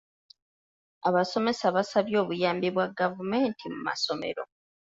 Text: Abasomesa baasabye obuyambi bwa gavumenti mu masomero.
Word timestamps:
Abasomesa 1.07 1.65
baasabye 1.75 2.15
obuyambi 2.23 2.67
bwa 2.75 2.87
gavumenti 2.99 3.63
mu 3.73 3.79
masomero. 3.87 4.43